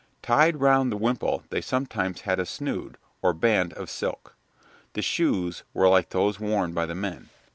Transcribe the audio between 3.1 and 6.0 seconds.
or band of silk. The shoes were